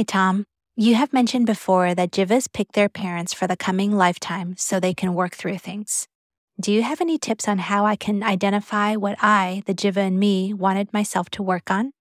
Hi, 0.00 0.04
Thom. 0.04 0.46
You 0.76 0.94
have 0.94 1.12
mentioned 1.12 1.44
before 1.44 1.94
that 1.94 2.10
jivas 2.10 2.50
pick 2.50 2.72
their 2.72 2.88
parents 2.88 3.34
for 3.34 3.46
the 3.46 3.54
coming 3.54 3.92
lifetime 3.92 4.54
so 4.56 4.80
they 4.80 4.94
can 4.94 5.12
work 5.12 5.34
through 5.34 5.58
things. 5.58 6.08
Do 6.58 6.72
you 6.72 6.82
have 6.82 7.02
any 7.02 7.18
tips 7.18 7.46
on 7.46 7.58
how 7.58 7.84
I 7.84 7.96
can 7.96 8.22
identify 8.22 8.96
what 8.96 9.18
I, 9.20 9.62
the 9.66 9.74
jiva 9.74 9.98
in 9.98 10.18
me, 10.18 10.54
wanted 10.54 10.90
myself 10.94 11.28
to 11.32 11.42
work 11.42 11.70
on? 11.70 11.92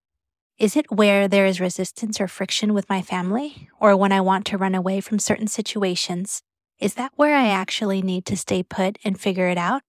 Is 0.58 0.78
it 0.78 0.90
where 0.90 1.28
there 1.28 1.46
is 1.46 1.60
resistance 1.60 2.22
or 2.22 2.30
friction 2.30 2.74
with 2.74 2.88
my 2.88 3.02
family, 3.02 3.68
or 3.82 3.98
when 3.98 4.14
I 4.14 4.22
want 4.22 4.46
to 4.46 4.58
run 4.58 4.76
away 4.76 5.02
from 5.02 5.20
certain 5.20 5.48
situations? 5.48 6.42
Is 6.80 6.94
that 6.94 7.12
where 7.18 7.36
I 7.36 7.48
actually 7.48 8.02
need 8.02 8.26
to 8.28 8.38
stay 8.38 8.64
put 8.64 8.98
and 9.04 9.20
figure 9.20 9.50
it 9.50 9.58
out? 9.58 9.82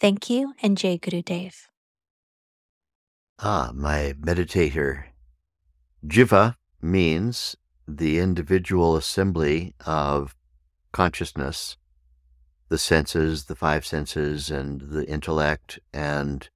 Thank 0.00 0.28
you, 0.28 0.52
and 0.60 0.76
Jai 0.76 0.96
Guru 0.96 1.22
Dev. 1.22 1.68
Ah, 3.38 3.70
my 3.74 4.12
meditator. 4.20 5.04
Jiva 6.06 6.56
means 6.84 7.56
the 7.88 8.18
individual 8.18 8.96
assembly 8.96 9.74
of 9.84 10.36
consciousness, 10.92 11.76
the 12.68 12.78
senses, 12.78 13.46
the 13.46 13.56
five 13.56 13.84
senses, 13.84 14.50
and 14.50 14.82
the 14.82 15.06
intellect, 15.08 15.78
and 15.92 16.48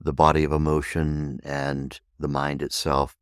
the 0.00 0.12
body 0.12 0.44
of 0.44 0.52
emotion, 0.52 1.40
and 1.44 2.00
the 2.18 2.28
mind 2.28 2.62
itself, 2.62 3.16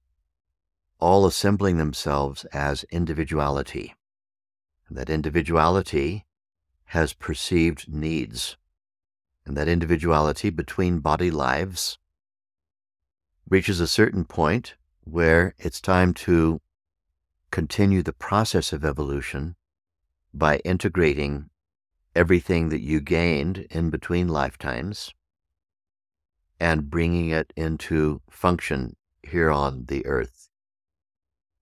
all 0.98 1.26
assembling 1.26 1.76
themselves 1.76 2.44
as 2.46 2.84
individuality. 2.84 3.94
That 4.90 5.10
individuality 5.10 6.24
has 6.86 7.12
perceived 7.12 7.88
needs. 7.88 8.56
And 9.44 9.56
that 9.56 9.68
individuality 9.68 10.50
between 10.50 11.00
body 11.00 11.30
lives 11.30 11.98
reaches 13.48 13.80
a 13.80 13.86
certain 13.86 14.24
point 14.24 14.74
where 15.06 15.54
it's 15.58 15.80
time 15.80 16.12
to 16.12 16.60
continue 17.52 18.02
the 18.02 18.12
process 18.12 18.72
of 18.72 18.84
evolution 18.84 19.54
by 20.34 20.56
integrating 20.58 21.48
everything 22.14 22.70
that 22.70 22.80
you 22.80 23.00
gained 23.00 23.58
in 23.70 23.88
between 23.88 24.26
lifetimes 24.26 25.14
and 26.58 26.90
bringing 26.90 27.30
it 27.30 27.52
into 27.56 28.20
function 28.28 28.96
here 29.22 29.50
on 29.50 29.84
the 29.86 30.04
earth. 30.06 30.48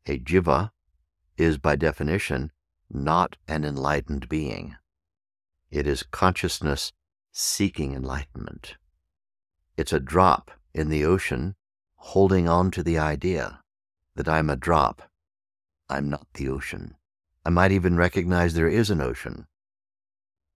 A 0.07 0.19
jiva 0.19 0.71
is 1.37 1.59
by 1.59 1.77
definition 1.77 2.51
not 2.91 3.37
an 3.47 3.65
enlightened 3.65 4.29
being. 4.29 4.77
It 5.71 5.87
is 5.87 6.03
consciousness 6.03 6.93
seeking 7.33 7.95
enlightenment. 7.95 8.77
It's 9.77 9.93
a 9.93 10.01
drop 10.01 10.51
in 10.73 10.89
the 10.89 11.05
ocean 11.05 11.57
holding 12.05 12.47
on 12.47 12.71
to 12.71 12.83
the 12.83 12.99
idea 12.99 13.61
that 14.15 14.29
I'm 14.29 14.51
a 14.51 14.57
drop. 14.57 15.03
I'm 15.89 16.11
not 16.11 16.27
the 16.35 16.51
ocean. 16.51 16.97
I 17.47 17.51
might 17.51 17.73
even 17.73 17.97
recognize 17.97 18.53
there 18.53 18.69
is 18.69 18.91
an 18.91 19.01
ocean, 19.01 19.47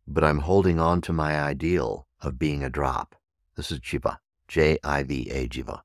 but 0.06 0.22
I'm 0.22 0.40
holding 0.40 0.78
on 0.78 1.00
to 1.02 1.12
my 1.12 1.40
ideal 1.40 2.06
of 2.20 2.38
being 2.38 2.62
a 2.62 2.68
drop. 2.70 3.14
This 3.56 3.72
is 3.72 3.80
Jiva, 3.80 4.18
J 4.46 4.78
I 4.84 5.02
V 5.02 5.30
A 5.30 5.48
Jiva. 5.48 5.80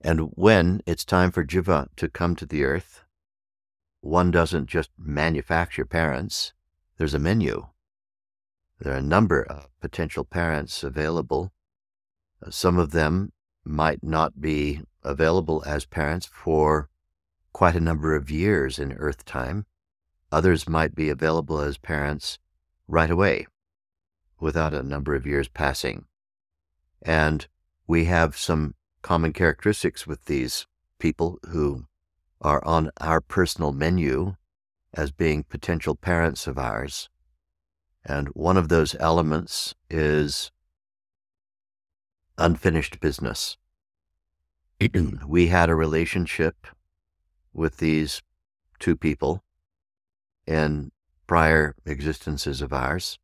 And 0.00 0.30
when 0.34 0.82
it's 0.86 1.04
time 1.04 1.32
for 1.32 1.44
Jiva 1.44 1.88
to 1.96 2.08
come 2.08 2.36
to 2.36 2.46
the 2.46 2.62
earth, 2.62 3.02
one 4.02 4.30
doesn't 4.30 4.66
just 4.66 4.90
manufacture 4.96 5.84
parents, 5.84 6.52
there's 6.96 7.14
a 7.14 7.18
menu. 7.18 7.66
There 8.78 8.92
are 8.92 8.98
a 8.98 9.02
number 9.02 9.42
of 9.42 9.68
potential 9.80 10.24
parents 10.24 10.84
available. 10.84 11.52
Some 12.50 12.78
of 12.78 12.92
them 12.92 13.32
might 13.66 14.02
not 14.02 14.40
be 14.40 14.80
available 15.02 15.62
as 15.66 15.84
parents 15.84 16.26
for 16.26 16.88
quite 17.52 17.74
a 17.74 17.80
number 17.80 18.14
of 18.14 18.30
years 18.30 18.78
in 18.78 18.92
Earth 18.92 19.24
time. 19.24 19.66
Others 20.30 20.68
might 20.68 20.94
be 20.94 21.08
available 21.08 21.60
as 21.60 21.78
parents 21.78 22.38
right 22.86 23.10
away 23.10 23.46
without 24.38 24.74
a 24.74 24.82
number 24.82 25.14
of 25.14 25.26
years 25.26 25.48
passing. 25.48 26.04
And 27.02 27.46
we 27.86 28.04
have 28.04 28.36
some 28.36 28.74
common 29.02 29.32
characteristics 29.32 30.06
with 30.06 30.26
these 30.26 30.66
people 30.98 31.38
who 31.48 31.86
are 32.40 32.64
on 32.64 32.90
our 33.00 33.20
personal 33.20 33.72
menu 33.72 34.36
as 34.92 35.10
being 35.10 35.44
potential 35.44 35.94
parents 35.94 36.46
of 36.46 36.58
ours. 36.58 37.08
And 38.04 38.28
one 38.28 38.56
of 38.56 38.68
those 38.68 38.94
elements 39.00 39.74
is 39.90 40.50
unfinished 42.38 43.00
business. 43.00 43.56
we 45.26 45.48
had 45.48 45.70
a 45.70 45.74
relationship 45.74 46.66
with 47.52 47.78
these 47.78 48.22
two 48.78 48.96
people 48.96 49.42
in 50.46 50.92
prior 51.26 51.74
existences 51.86 52.60
of 52.60 52.72
ours. 52.72 53.18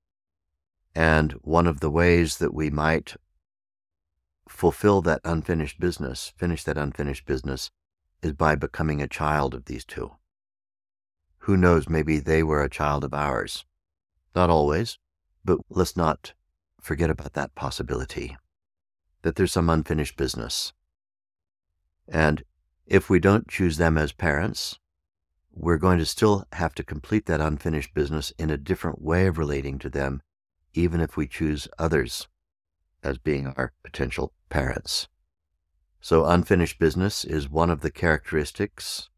And 0.95 1.33
one 1.43 1.67
of 1.67 1.81
the 1.81 1.91
ways 1.91 2.39
that 2.39 2.55
we 2.55 2.71
might 2.71 3.15
fulfill 4.49 5.03
that 5.03 5.21
unfinished 5.25 5.79
business, 5.79 6.33
finish 6.37 6.65
that 6.65 6.77
unfinished 6.77 7.27
business, 7.27 7.71
is 8.23 8.33
by 8.33 8.55
becoming 8.55 9.01
a 9.01 9.09
child 9.09 9.55
of 9.55 9.67
these 9.67 9.85
two. 9.85 10.13
Who 11.39 11.57
knows, 11.57 11.89
maybe 11.89 12.19
they 12.19 12.43
were 12.43 12.63
a 12.63 12.71
child 12.71 13.05
of 13.05 13.15
ours. 13.15 13.65
Not 14.35 14.51
always, 14.51 14.99
but 15.45 15.59
let's 15.69 15.97
not 15.97 16.35
forget 16.81 17.11
about 17.11 17.33
that 17.35 17.55
possibility 17.55 18.37
that 19.23 19.37
there's 19.37 19.53
some 19.53 19.71
unfinished 19.71 20.17
business. 20.17 20.73
And 22.09 22.45
if 22.87 23.09
we 23.09 23.19
don't 23.19 23.49
choose 23.49 23.77
them 23.77 23.97
as 23.97 24.13
parents, 24.13 24.79
we're 25.53 25.79
going 25.79 25.99
to 25.99 26.07
still 26.07 26.45
have 26.53 26.75
to 26.75 26.85
complete 26.85 27.27
that 27.27 27.41
unfinished 27.41 27.95
business 27.95 28.33
in 28.39 28.51
a 28.51 28.57
different 28.57 29.03
way 29.03 29.27
of 29.27 29.39
relating 29.39 29.79
to 29.81 29.91
them, 29.91 30.23
even 30.75 31.01
if 31.01 31.17
we 31.17 31.27
choose 31.27 31.69
others 31.79 32.29
as 33.03 33.19
being 33.19 33.49
our 33.49 33.73
potential 33.83 34.33
parents. 34.49 35.09
So, 36.01 36.25
unfinished 36.25 36.79
business 36.79 37.25
is 37.25 37.49
one 37.49 37.71
of 37.71 37.81
the 37.81 37.91
characteristics 37.91 39.09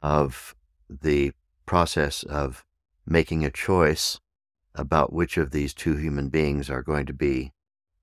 of 0.00 0.56
the 0.88 1.32
process 1.64 2.24
of 2.24 2.64
making 3.06 3.44
a 3.44 3.50
choice 3.50 4.18
about 4.74 5.12
which 5.12 5.36
of 5.36 5.50
these 5.50 5.74
two 5.74 5.96
human 5.96 6.28
beings 6.28 6.68
are 6.70 6.82
going 6.82 7.06
to 7.06 7.12
be 7.12 7.52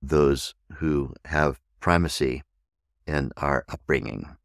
those 0.02 0.56
who 0.78 1.14
have 1.26 1.60
primacy 1.80 2.44
in 3.06 3.32
our 3.38 3.66
upbringing. 3.70 4.38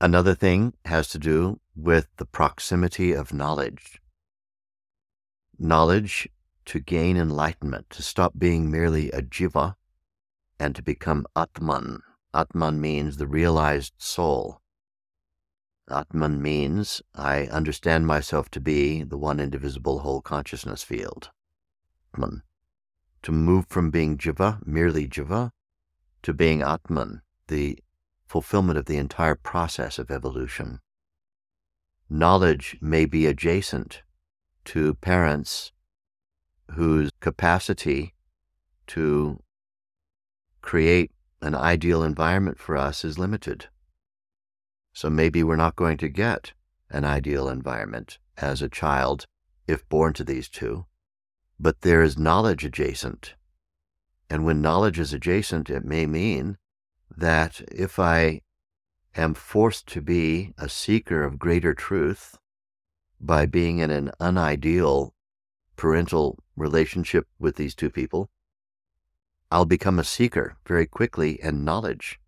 Another 0.00 0.34
thing 0.34 0.74
has 0.84 1.08
to 1.08 1.18
do 1.18 1.60
with 1.74 2.08
the 2.18 2.26
proximity 2.26 3.12
of 3.12 3.32
knowledge. 3.32 4.00
Knowledge 5.58 6.28
to 6.66 6.78
gain 6.78 7.16
enlightenment, 7.16 7.88
to 7.90 8.02
stop 8.02 8.34
being 8.38 8.70
merely 8.70 9.10
a 9.10 9.22
jiva 9.22 9.74
and 10.60 10.76
to 10.76 10.82
become 10.82 11.26
Atman. 11.34 12.02
Atman 12.34 12.80
means 12.80 13.16
the 13.16 13.26
realized 13.26 13.94
soul. 13.96 14.60
Atman 15.90 16.42
means 16.42 17.00
I 17.14 17.44
understand 17.46 18.06
myself 18.06 18.50
to 18.50 18.60
be 18.60 19.02
the 19.02 19.16
one 19.16 19.40
indivisible 19.40 20.00
whole 20.00 20.20
consciousness 20.20 20.82
field. 20.82 21.30
Atman. 22.12 22.42
To 23.22 23.32
move 23.32 23.66
from 23.68 23.90
being 23.90 24.16
jiva, 24.16 24.64
merely 24.66 25.08
jiva, 25.08 25.50
to 26.22 26.32
being 26.32 26.62
Atman, 26.62 27.22
the 27.48 27.78
fulfillment 28.26 28.78
of 28.78 28.86
the 28.86 28.96
entire 28.96 29.34
process 29.34 29.98
of 29.98 30.10
evolution. 30.10 30.80
Knowledge 32.08 32.76
may 32.80 33.04
be 33.04 33.26
adjacent 33.26 34.02
to 34.66 34.94
parents 34.94 35.72
whose 36.72 37.10
capacity 37.20 38.14
to 38.86 39.42
create 40.60 41.10
an 41.40 41.54
ideal 41.54 42.02
environment 42.02 42.58
for 42.58 42.76
us 42.76 43.04
is 43.04 43.18
limited. 43.18 43.66
So 44.92 45.08
maybe 45.08 45.42
we're 45.42 45.56
not 45.56 45.76
going 45.76 45.96
to 45.98 46.08
get 46.08 46.52
an 46.90 47.04
ideal 47.04 47.48
environment 47.48 48.18
as 48.36 48.60
a 48.60 48.68
child 48.68 49.26
if 49.66 49.88
born 49.88 50.12
to 50.14 50.24
these 50.24 50.48
two, 50.48 50.86
but 51.58 51.80
there 51.80 52.02
is 52.02 52.18
knowledge 52.18 52.64
adjacent. 52.64 53.34
And 54.30 54.44
when 54.44 54.60
knowledge 54.60 54.98
is 54.98 55.12
adjacent, 55.12 55.70
it 55.70 55.84
may 55.84 56.06
mean 56.06 56.58
that 57.16 57.60
if 57.72 57.98
I 57.98 58.42
am 59.16 59.34
forced 59.34 59.86
to 59.88 60.00
be 60.00 60.54
a 60.58 60.68
seeker 60.68 61.24
of 61.24 61.38
greater 61.38 61.74
truth 61.74 62.38
by 63.20 63.46
being 63.46 63.78
in 63.78 63.90
an 63.90 64.12
unideal 64.20 65.14
parental 65.76 66.38
relationship 66.56 67.26
with 67.38 67.56
these 67.56 67.74
two 67.74 67.90
people, 67.90 68.30
I'll 69.50 69.64
become 69.64 69.98
a 69.98 70.04
seeker 70.04 70.56
very 70.66 70.86
quickly, 70.86 71.40
and 71.42 71.64
knowledge 71.64 72.20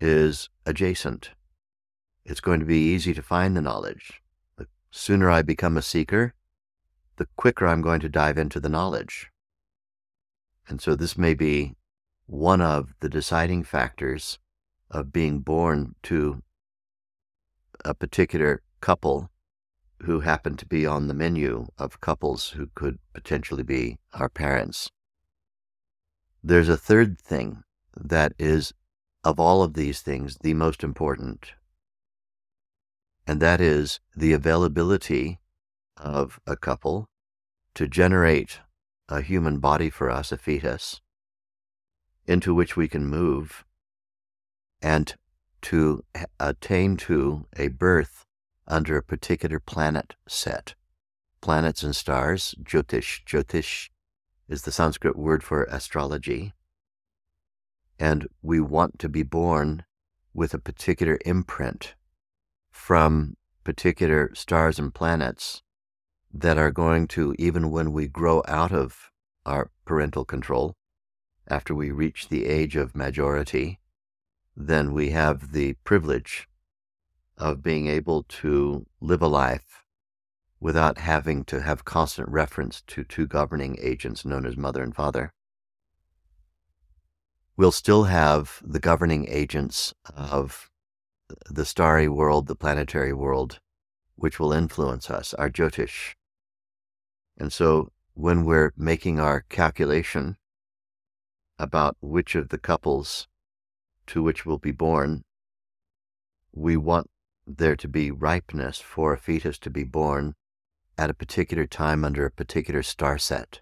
is 0.00 0.48
adjacent. 0.64 1.30
It's 2.24 2.40
going 2.40 2.60
to 2.60 2.66
be 2.66 2.92
easy 2.94 3.12
to 3.12 3.22
find 3.22 3.54
the 3.54 3.60
knowledge. 3.60 4.22
The 4.56 4.66
sooner 4.90 5.30
I 5.30 5.42
become 5.42 5.76
a 5.76 5.82
seeker, 5.82 6.34
the 7.16 7.28
quicker 7.36 7.66
I'm 7.66 7.82
going 7.82 8.00
to 8.00 8.08
dive 8.08 8.38
into 8.38 8.60
the 8.60 8.68
knowledge. 8.68 9.30
And 10.68 10.80
so 10.80 10.94
this 10.94 11.16
may 11.18 11.34
be 11.34 11.74
one 12.26 12.60
of 12.60 12.94
the 13.00 13.08
deciding 13.08 13.64
factors 13.64 14.38
of 14.90 15.12
being 15.12 15.40
born 15.40 15.94
to 16.04 16.42
a 17.84 17.94
particular 17.94 18.62
couple 18.80 19.30
who 20.02 20.20
happened 20.20 20.58
to 20.58 20.66
be 20.66 20.86
on 20.86 21.08
the 21.08 21.14
menu 21.14 21.66
of 21.78 22.00
couples 22.00 22.50
who 22.50 22.68
could 22.74 22.98
potentially 23.12 23.62
be 23.62 23.98
our 24.12 24.28
parents. 24.28 24.90
There's 26.42 26.68
a 26.68 26.76
third 26.76 27.20
thing 27.20 27.62
that 27.96 28.32
is, 28.38 28.72
of 29.22 29.40
all 29.40 29.62
of 29.62 29.74
these 29.74 30.00
things, 30.00 30.36
the 30.42 30.54
most 30.54 30.82
important, 30.82 31.52
and 33.26 33.40
that 33.40 33.60
is 33.60 34.00
the 34.14 34.32
availability 34.32 35.40
of 35.96 36.40
a 36.46 36.56
couple 36.56 37.08
to 37.74 37.88
generate 37.88 38.60
a 39.08 39.20
human 39.20 39.58
body 39.58 39.90
for 39.90 40.10
us, 40.10 40.32
a 40.32 40.38
fetus, 40.38 41.00
into 42.26 42.54
which 42.54 42.76
we 42.76 42.88
can 42.88 43.06
move 43.06 43.64
and 44.80 45.14
to 45.62 46.04
attain 46.38 46.96
to 46.96 47.46
a 47.56 47.68
birth 47.68 48.24
under 48.66 48.96
a 48.96 49.02
particular 49.02 49.58
planet 49.58 50.14
set. 50.28 50.74
Planets 51.40 51.82
and 51.82 51.96
stars, 51.96 52.54
Jyotish, 52.62 53.24
Jyotish 53.24 53.90
is 54.48 54.62
the 54.62 54.72
Sanskrit 54.72 55.16
word 55.16 55.42
for 55.42 55.64
astrology. 55.64 56.52
And 57.98 58.28
we 58.42 58.60
want 58.60 58.98
to 58.98 59.08
be 59.08 59.22
born 59.22 59.84
with 60.34 60.52
a 60.52 60.58
particular 60.58 61.18
imprint 61.24 61.94
from 62.70 63.36
particular 63.62 64.34
stars 64.34 64.78
and 64.78 64.92
planets 64.92 65.62
that 66.36 66.58
are 66.58 66.72
going 66.72 67.06
to, 67.06 67.32
even 67.38 67.70
when 67.70 67.92
we 67.92 68.08
grow 68.08 68.42
out 68.48 68.72
of 68.72 69.12
our 69.46 69.70
parental 69.84 70.24
control, 70.24 70.74
after 71.48 71.74
we 71.74 71.92
reach 71.92 72.28
the 72.28 72.46
age 72.46 72.74
of 72.74 72.96
majority, 72.96 73.78
then 74.56 74.92
we 74.92 75.10
have 75.10 75.52
the 75.52 75.74
privilege 75.84 76.48
of 77.38 77.62
being 77.62 77.86
able 77.86 78.24
to 78.24 78.84
live 79.00 79.22
a 79.22 79.28
life 79.28 79.84
without 80.58 80.98
having 80.98 81.44
to 81.44 81.60
have 81.60 81.84
constant 81.84 82.28
reference 82.28 82.82
to 82.86 83.04
two 83.04 83.26
governing 83.26 83.76
agents 83.80 84.24
known 84.24 84.44
as 84.44 84.56
mother 84.56 84.82
and 84.82 84.94
father. 84.94 85.32
We'll 87.56 87.72
still 87.72 88.04
have 88.04 88.60
the 88.64 88.80
governing 88.80 89.28
agents 89.28 89.94
of 90.16 90.68
the 91.48 91.64
starry 91.64 92.08
world, 92.08 92.48
the 92.48 92.56
planetary 92.56 93.12
world, 93.12 93.60
which 94.16 94.40
will 94.40 94.52
influence 94.52 95.10
us, 95.10 95.32
our 95.34 95.48
Jyotish. 95.48 96.14
And 97.36 97.52
so 97.52 97.90
when 98.14 98.44
we're 98.44 98.72
making 98.76 99.18
our 99.18 99.42
calculation 99.48 100.36
about 101.58 101.96
which 102.00 102.34
of 102.34 102.48
the 102.48 102.58
couples 102.58 103.28
to 104.06 104.22
which 104.22 104.44
we'll 104.44 104.58
be 104.58 104.72
born, 104.72 105.22
we 106.52 106.76
want 106.76 107.10
there 107.46 107.76
to 107.76 107.88
be 107.88 108.10
ripeness 108.10 108.78
for 108.78 109.12
a 109.12 109.18
fetus 109.18 109.58
to 109.58 109.70
be 109.70 109.84
born 109.84 110.34
at 110.96 111.10
a 111.10 111.14
particular 111.14 111.66
time 111.66 112.04
under 112.04 112.24
a 112.24 112.30
particular 112.30 112.82
star 112.82 113.18
set 113.18 113.60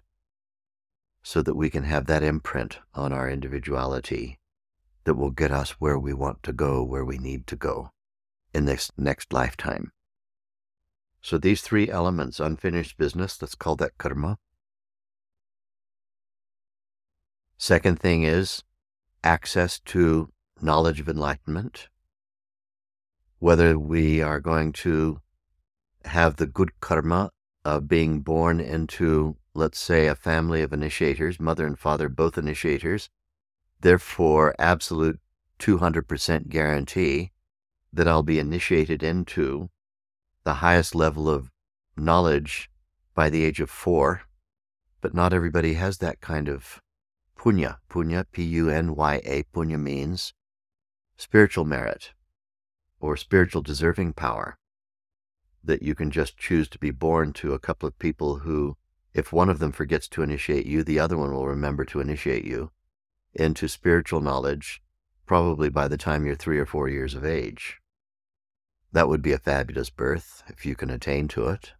so 1.23 1.41
that 1.41 1.55
we 1.55 1.69
can 1.69 1.83
have 1.83 2.05
that 2.05 2.21
imprint 2.21 2.79
on 2.93 3.13
our 3.13 3.29
individuality 3.29 4.37
that 5.05 5.15
will 5.15 5.31
get 5.31 5.51
us 5.51 5.71
where 5.71 5.97
we 5.97 6.13
want 6.13 6.43
to 6.43 6.53
go, 6.53 6.83
where 6.83 7.05
we 7.05 7.17
need 7.17 7.47
to 7.47 7.55
go 7.55 7.89
in 8.53 8.65
this 8.65 8.91
next 8.97 9.33
lifetime. 9.33 9.91
So 11.23 11.37
these 11.37 11.61
three 11.61 11.89
elements, 11.89 12.41
unfinished 12.41 12.97
business, 12.97 13.41
let's 13.41 13.55
call 13.55 13.77
that 13.77 13.97
karma. 13.97 14.37
Second 17.57 17.97
thing 17.97 18.23
is 18.23 18.61
access 19.23 19.79
to 19.79 20.33
knowledge 20.61 20.99
of 20.99 21.07
enlightenment. 21.07 21.87
Whether 23.39 23.79
we 23.79 24.21
are 24.21 24.41
going 24.41 24.73
to 24.83 25.21
have 26.03 26.35
the 26.35 26.45
good 26.45 26.77
karma 26.81 27.31
of 27.63 27.87
being 27.87 28.19
born 28.19 28.59
into, 28.59 29.37
let's 29.53 29.79
say, 29.79 30.07
a 30.07 30.15
family 30.15 30.61
of 30.61 30.73
initiators, 30.73 31.39
mother 31.39 31.65
and 31.65 31.79
father 31.79 32.09
both 32.09 32.37
initiators, 32.37 33.09
therefore, 33.79 34.53
absolute 34.59 35.21
200% 35.57 36.49
guarantee 36.49 37.31
that 37.93 38.09
I'll 38.09 38.23
be 38.23 38.39
initiated 38.39 39.01
into 39.01 39.69
the 40.43 40.55
highest 40.55 40.93
level 40.93 41.29
of 41.29 41.49
knowledge 41.95 42.69
by 43.15 43.29
the 43.29 43.43
age 43.43 43.59
of 43.59 43.69
four. 43.69 44.23
But 45.01 45.13
not 45.13 45.33
everybody 45.33 45.73
has 45.73 45.97
that 45.97 46.21
kind 46.21 46.47
of 46.47 46.81
punya. 47.37 47.77
Punya, 47.89 48.25
P 48.31 48.43
U 48.43 48.69
N 48.69 48.95
Y 48.95 49.21
A, 49.25 49.43
punya 49.53 49.79
means 49.79 50.33
spiritual 51.17 51.65
merit 51.65 52.11
or 52.99 53.17
spiritual 53.17 53.61
deserving 53.61 54.13
power 54.13 54.57
that 55.63 55.83
you 55.83 55.95
can 55.95 56.11
just 56.11 56.37
choose 56.37 56.67
to 56.69 56.77
be 56.77 56.91
born 56.91 57.31
to 57.33 57.53
a 57.53 57.59
couple 57.59 57.87
of 57.87 57.99
people 57.99 58.39
who, 58.39 58.75
if 59.13 59.31
one 59.31 59.49
of 59.49 59.59
them 59.59 59.71
forgets 59.71 60.07
to 60.09 60.21
initiate 60.21 60.65
you, 60.65 60.83
the 60.83 60.99
other 60.99 61.17
one 61.17 61.33
will 61.33 61.47
remember 61.47 61.85
to 61.85 61.99
initiate 61.99 62.45
you 62.45 62.71
into 63.33 63.67
spiritual 63.67 64.21
knowledge, 64.21 64.81
probably 65.25 65.69
by 65.69 65.87
the 65.87 65.97
time 65.97 66.25
you're 66.25 66.35
three 66.35 66.59
or 66.59 66.65
four 66.65 66.89
years 66.89 67.13
of 67.15 67.25
age. 67.25 67.79
That 68.93 69.09
would 69.09 69.23
be 69.23 69.33
a 69.33 69.39
fabulous 69.39 69.89
birth 69.89 70.43
if 70.47 70.67
you 70.67 70.75
can 70.75 70.91
attain 70.91 71.27
to 71.29 71.47
it. 71.47 71.73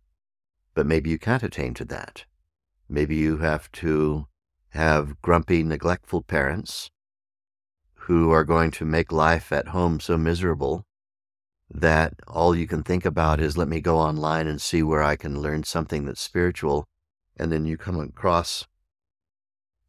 But 0.74 0.88
maybe 0.88 1.12
you 1.12 1.20
can't 1.20 1.44
attain 1.44 1.76
to 1.76 1.86
that. 1.86 2.26
Maybe 2.90 3.16
you 3.16 3.38
have 3.38 3.72
to 3.74 4.26
have 4.70 5.22
grumpy, 5.22 5.62
neglectful 5.62 6.24
parents 6.24 6.90
who 7.94 8.32
are 8.32 8.44
going 8.44 8.72
to 8.72 8.86
make 8.86 9.12
life 9.12 9.52
at 9.52 9.68
home 9.68 10.00
so 10.00 10.18
miserable 10.18 10.86
that 11.70 12.16
all 12.28 12.56
you 12.56 12.66
can 12.66 12.82
think 12.82 13.06
about 13.06 13.40
is 13.40 13.58
let 13.58 13.68
me 13.68 13.80
go 13.80 14.00
online 14.00 14.48
and 14.48 14.60
see 14.60 14.82
where 14.82 15.04
I 15.04 15.16
can 15.16 15.40
learn 15.40 15.64
something 15.64 16.06
that's 16.06 16.22
spiritual. 16.22 16.88
And 17.38 17.52
then 17.52 17.66
you 17.66 17.78
come 17.78 18.00
across 18.00 18.66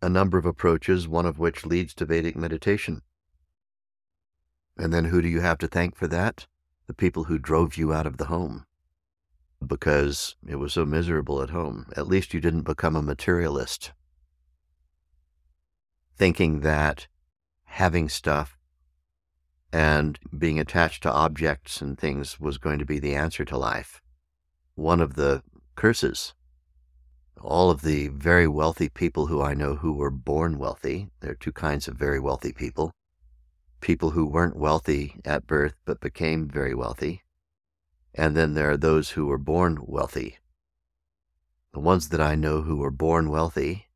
a 0.03 0.11
number 0.11 0.37
of 0.37 0.45
approaches, 0.45 1.09
one 1.09 1.25
of 1.25 1.39
which 1.39 1.65
leads 1.65 1.95
to 1.95 2.05
Vedic 2.05 2.37
meditation. 2.37 3.01
And 4.77 4.93
then 4.93 5.07
who 5.07 5.23
do 5.23 5.29
you 5.29 5.41
have 5.41 5.59
to 5.59 5.67
thank 5.67 5.97
for 5.97 6.07
that? 6.09 6.47
The 6.87 6.95
people 6.95 7.25
who 7.25 7.39
drove 7.39 7.77
you 7.77 7.93
out 7.93 8.07
of 8.07 8.19
the 8.19 8.27
home 8.27 8.67
because 9.67 10.37
it 10.47 10.57
was 10.57 10.73
so 10.73 10.85
miserable 10.85 11.41
at 11.43 11.51
home. 11.51 11.87
At 11.97 12.07
least 12.07 12.35
you 12.35 12.41
didn't 12.41 12.63
become 12.63 12.97
a 12.97 13.03
materialist, 13.03 13.93
thinking 16.17 16.61
that 16.61 17.07
having 17.65 18.09
stuff 18.09 18.59
and 19.73 20.19
being 20.37 20.61
attached 20.61 21.03
to 21.03 21.13
objects 21.13 21.81
and 21.81 21.99
things 21.99 22.39
was 22.39 22.59
going 22.59 22.79
to 22.79 22.85
be 22.85 22.99
the 22.99 23.15
answer 23.15 23.45
to 23.47 23.57
life. 23.57 24.03
One 24.75 25.01
of 25.01 25.15
the 25.15 25.43
curses 25.75 26.35
all 27.45 27.71
of 27.71 27.83
the 27.83 28.09
very 28.09 28.49
wealthy 28.49 28.89
people 28.89 29.27
who 29.27 29.43
I 29.43 29.55
know 29.55 29.77
who 29.77 29.93
were 29.93 30.11
born 30.11 30.59
wealthy. 30.59 31.11
There 31.21 31.33
are 31.33 31.37
two 31.37 31.53
kinds 31.53 31.87
of 31.87 31.97
very 31.97 32.19
wealthy 32.19 32.53
people 32.53 32.91
people 33.85 34.13
who 34.13 34.25
weren't 34.25 34.57
wealthy 34.57 35.21
at 35.27 35.47
birth 35.47 35.75
but 35.85 36.01
became 36.01 36.49
very 36.49 36.75
wealthy. 36.75 37.23
And 38.15 38.35
then 38.35 38.55
there 38.55 38.71
are 38.71 38.79
those 38.79 39.11
who 39.11 39.27
were 39.27 39.37
born 39.37 39.77
wealthy. 39.83 40.39
The 41.75 41.81
ones 41.81 42.09
that 42.09 42.21
I 42.21 42.35
know 42.35 42.63
who 42.63 42.77
were 42.77 42.91
born 42.91 43.29
wealthy 43.29 43.89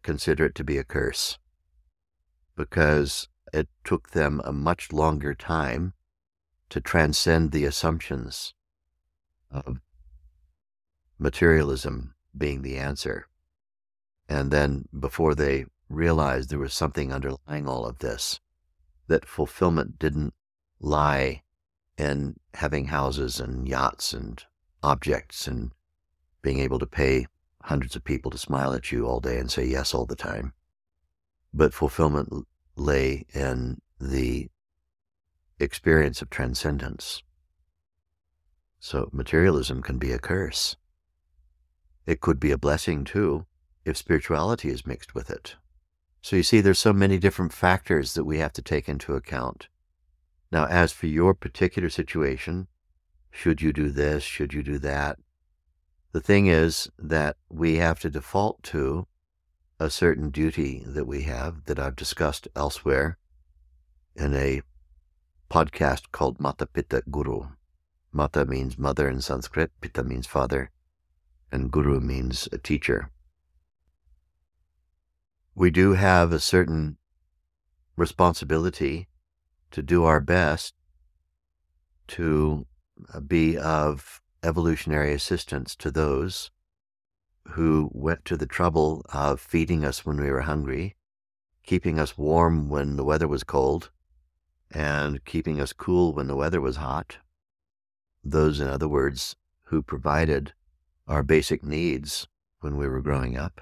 consider 0.00 0.46
it 0.46 0.54
to 0.54 0.64
be 0.64 0.78
a 0.78 0.84
curse 0.84 1.38
because 2.56 3.28
it 3.52 3.68
took 3.84 4.12
them 4.12 4.40
a 4.42 4.54
much 4.54 4.90
longer 4.90 5.34
time 5.34 5.92
to 6.70 6.80
transcend 6.80 7.52
the 7.52 7.66
assumptions 7.66 8.54
of 9.50 9.80
materialism 11.18 12.14
being 12.34 12.62
the 12.62 12.78
answer. 12.78 13.26
And 14.30 14.50
then 14.50 14.86
before 14.98 15.34
they 15.34 15.66
realized 15.90 16.48
there 16.48 16.58
was 16.58 16.72
something 16.72 17.12
underlying 17.12 17.68
all 17.68 17.84
of 17.84 17.98
this, 17.98 18.40
that 19.06 19.28
fulfillment 19.28 19.98
didn't 19.98 20.34
lie 20.80 21.42
in 21.96 22.36
having 22.54 22.86
houses 22.86 23.40
and 23.40 23.68
yachts 23.68 24.12
and 24.12 24.44
objects 24.82 25.46
and 25.46 25.72
being 26.42 26.58
able 26.58 26.78
to 26.78 26.86
pay 26.86 27.26
hundreds 27.62 27.96
of 27.96 28.04
people 28.04 28.30
to 28.30 28.38
smile 28.38 28.74
at 28.74 28.92
you 28.92 29.06
all 29.06 29.20
day 29.20 29.38
and 29.38 29.50
say 29.50 29.64
yes 29.64 29.94
all 29.94 30.06
the 30.06 30.16
time. 30.16 30.52
But 31.52 31.72
fulfillment 31.72 32.46
lay 32.76 33.24
in 33.32 33.80
the 34.00 34.50
experience 35.58 36.20
of 36.20 36.30
transcendence. 36.30 37.22
So 38.80 39.08
materialism 39.12 39.82
can 39.82 39.98
be 39.98 40.12
a 40.12 40.18
curse. 40.18 40.76
It 42.06 42.20
could 42.20 42.38
be 42.38 42.50
a 42.50 42.58
blessing 42.58 43.04
too 43.04 43.46
if 43.84 43.96
spirituality 43.96 44.68
is 44.68 44.86
mixed 44.86 45.14
with 45.14 45.30
it. 45.30 45.56
So 46.24 46.36
you 46.36 46.42
see, 46.42 46.62
there's 46.62 46.78
so 46.78 46.94
many 46.94 47.18
different 47.18 47.52
factors 47.52 48.14
that 48.14 48.24
we 48.24 48.38
have 48.38 48.54
to 48.54 48.62
take 48.62 48.88
into 48.88 49.12
account. 49.12 49.68
Now, 50.50 50.64
as 50.64 50.90
for 50.90 51.06
your 51.06 51.34
particular 51.34 51.90
situation, 51.90 52.68
should 53.30 53.60
you 53.60 53.74
do 53.74 53.90
this? 53.90 54.22
Should 54.22 54.54
you 54.54 54.62
do 54.62 54.78
that? 54.78 55.18
The 56.12 56.22
thing 56.22 56.46
is 56.46 56.88
that 56.98 57.36
we 57.50 57.76
have 57.76 58.00
to 58.00 58.08
default 58.08 58.62
to 58.62 59.06
a 59.78 59.90
certain 59.90 60.30
duty 60.30 60.82
that 60.86 61.06
we 61.06 61.24
have 61.24 61.66
that 61.66 61.78
I've 61.78 61.94
discussed 61.94 62.48
elsewhere 62.56 63.18
in 64.16 64.34
a 64.34 64.62
podcast 65.50 66.10
called 66.10 66.40
Mata 66.40 66.64
Pita 66.64 67.02
Guru. 67.10 67.48
Mata 68.12 68.46
means 68.46 68.78
mother 68.78 69.10
in 69.10 69.20
Sanskrit, 69.20 69.72
Pitta 69.82 70.02
means 70.02 70.26
father, 70.26 70.70
and 71.52 71.70
Guru 71.70 72.00
means 72.00 72.48
a 72.50 72.56
teacher. 72.56 73.10
We 75.56 75.70
do 75.70 75.92
have 75.92 76.32
a 76.32 76.40
certain 76.40 76.96
responsibility 77.96 79.08
to 79.70 79.82
do 79.82 80.04
our 80.04 80.20
best 80.20 80.74
to 82.08 82.66
uh, 83.12 83.20
be 83.20 83.56
of 83.56 84.20
evolutionary 84.42 85.12
assistance 85.12 85.76
to 85.76 85.90
those 85.90 86.50
who 87.50 87.88
went 87.92 88.24
to 88.24 88.36
the 88.36 88.46
trouble 88.46 89.04
of 89.12 89.40
feeding 89.40 89.84
us 89.84 90.04
when 90.04 90.20
we 90.20 90.30
were 90.30 90.42
hungry, 90.42 90.96
keeping 91.62 91.98
us 91.98 92.18
warm 92.18 92.68
when 92.68 92.96
the 92.96 93.04
weather 93.04 93.28
was 93.28 93.44
cold, 93.44 93.90
and 94.70 95.24
keeping 95.24 95.60
us 95.60 95.72
cool 95.72 96.12
when 96.12 96.26
the 96.26 96.36
weather 96.36 96.60
was 96.60 96.76
hot. 96.76 97.18
Those, 98.24 98.60
in 98.60 98.66
other 98.66 98.88
words, 98.88 99.36
who 99.64 99.82
provided 99.82 100.52
our 101.06 101.22
basic 101.22 101.62
needs 101.62 102.26
when 102.60 102.76
we 102.76 102.88
were 102.88 103.02
growing 103.02 103.36
up. 103.36 103.60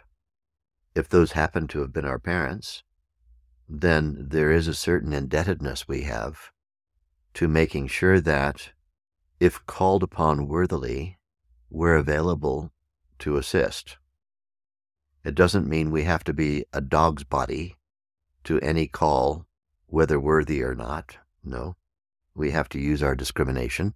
If 0.94 1.08
those 1.08 1.32
happen 1.32 1.68
to 1.68 1.80
have 1.80 1.92
been 1.92 2.04
our 2.04 2.18
parents, 2.18 2.82
then 3.68 4.26
there 4.28 4.52
is 4.52 4.68
a 4.68 4.74
certain 4.74 5.12
indebtedness 5.12 5.88
we 5.88 6.02
have 6.02 6.50
to 7.34 7.48
making 7.48 7.86
sure 7.86 8.20
that, 8.20 8.70
if 9.40 9.64
called 9.66 10.02
upon 10.02 10.46
worthily, 10.48 11.18
we're 11.70 11.96
available 11.96 12.72
to 13.20 13.38
assist. 13.38 13.96
It 15.24 15.34
doesn't 15.34 15.68
mean 15.68 15.90
we 15.90 16.02
have 16.02 16.24
to 16.24 16.34
be 16.34 16.66
a 16.72 16.80
dog's 16.80 17.24
body 17.24 17.76
to 18.44 18.60
any 18.60 18.86
call, 18.86 19.46
whether 19.86 20.20
worthy 20.20 20.62
or 20.62 20.74
not. 20.74 21.16
No. 21.42 21.76
We 22.34 22.50
have 22.50 22.68
to 22.70 22.80
use 22.80 23.02
our 23.02 23.14
discrimination. 23.14 23.94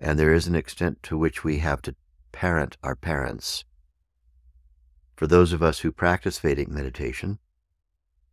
And 0.00 0.18
there 0.18 0.34
is 0.34 0.46
an 0.46 0.54
extent 0.54 1.02
to 1.04 1.16
which 1.16 1.44
we 1.44 1.58
have 1.58 1.80
to 1.82 1.94
parent 2.32 2.76
our 2.82 2.96
parents. 2.96 3.64
For 5.20 5.26
those 5.26 5.52
of 5.52 5.62
us 5.62 5.80
who 5.80 5.92
practice 5.92 6.38
Vedic 6.38 6.70
meditation, 6.70 7.40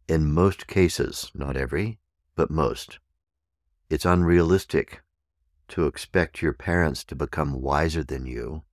in 0.08 0.32
most 0.32 0.68
cases, 0.68 1.30
not 1.34 1.58
every, 1.58 2.00
but 2.34 2.50
most, 2.50 3.00
it's 3.90 4.06
unrealistic 4.06 5.02
to 5.68 5.86
expect 5.86 6.42
your 6.42 6.54
parents 6.54 7.04
to 7.04 7.14
become 7.14 7.62
wiser 7.62 8.06
than 8.06 8.26
you 8.26 8.64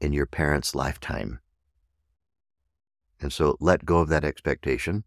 in 0.00 0.12
your 0.12 0.26
parents' 0.26 0.74
lifetime. 0.74 1.38
And 3.20 3.32
so 3.32 3.56
let 3.60 3.84
go 3.84 4.00
of 4.00 4.08
that 4.08 4.24
expectation. 4.24 5.04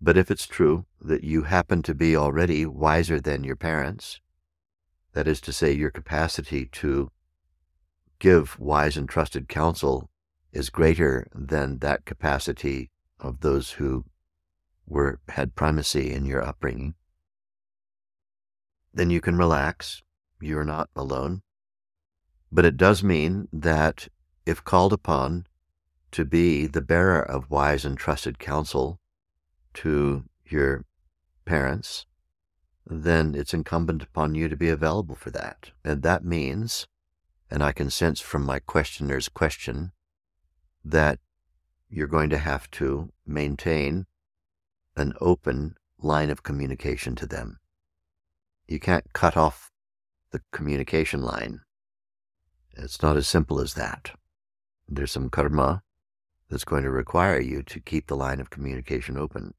But 0.00 0.16
if 0.16 0.30
it's 0.30 0.46
true 0.46 0.86
that 1.02 1.22
you 1.22 1.42
happen 1.42 1.82
to 1.82 1.94
be 1.94 2.16
already 2.16 2.64
wiser 2.64 3.20
than 3.20 3.44
your 3.44 3.56
parents, 3.56 4.20
that 5.12 5.28
is 5.28 5.38
to 5.42 5.52
say, 5.52 5.70
your 5.72 5.90
capacity 5.90 6.64
to 6.80 7.10
give 8.18 8.58
wise 8.58 8.96
and 8.96 9.06
trusted 9.06 9.50
counsel 9.50 10.08
is 10.52 10.70
greater 10.70 11.26
than 11.34 11.78
that 11.78 12.04
capacity 12.04 12.90
of 13.18 13.40
those 13.40 13.72
who 13.72 14.04
were 14.86 15.20
had 15.28 15.54
primacy 15.54 16.12
in 16.12 16.26
your 16.26 16.42
upbringing, 16.42 16.94
then 18.92 19.10
you 19.10 19.20
can 19.20 19.36
relax. 19.36 20.02
You're 20.40 20.64
not 20.64 20.90
alone. 20.94 21.42
But 22.50 22.64
it 22.64 22.76
does 22.76 23.02
mean 23.02 23.48
that 23.52 24.08
if 24.44 24.64
called 24.64 24.92
upon 24.92 25.46
to 26.10 26.24
be 26.24 26.66
the 26.66 26.82
bearer 26.82 27.22
of 27.22 27.50
wise 27.50 27.84
and 27.84 27.96
trusted 27.96 28.38
counsel 28.38 29.00
to 29.74 30.24
your 30.44 30.84
parents, 31.44 32.04
then 32.84 33.34
it's 33.34 33.54
incumbent 33.54 34.02
upon 34.02 34.34
you 34.34 34.48
to 34.48 34.56
be 34.56 34.68
available 34.68 35.14
for 35.14 35.30
that. 35.30 35.70
And 35.84 36.02
that 36.02 36.24
means, 36.24 36.86
and 37.50 37.62
I 37.62 37.72
can 37.72 37.88
sense 37.88 38.20
from 38.20 38.44
my 38.44 38.58
questioner's 38.58 39.28
question, 39.28 39.92
that 40.84 41.18
you're 41.88 42.06
going 42.06 42.30
to 42.30 42.38
have 42.38 42.70
to 42.72 43.12
maintain 43.26 44.06
an 44.96 45.14
open 45.20 45.76
line 45.98 46.30
of 46.30 46.42
communication 46.42 47.14
to 47.16 47.26
them. 47.26 47.58
You 48.66 48.80
can't 48.80 49.12
cut 49.12 49.36
off 49.36 49.70
the 50.30 50.40
communication 50.52 51.22
line 51.22 51.60
it's 52.76 53.02
not 53.02 53.16
as 53.16 53.28
simple 53.28 53.60
as 53.60 53.74
that. 53.74 54.12
There's 54.88 55.12
some 55.12 55.30
karma 55.30 55.82
that's 56.48 56.64
going 56.64 56.84
to 56.84 56.90
require 56.90 57.40
you 57.40 57.62
to 57.64 57.80
keep 57.80 58.06
the 58.06 58.16
line 58.16 58.40
of 58.40 58.50
communication 58.50 59.16
open. 59.16 59.54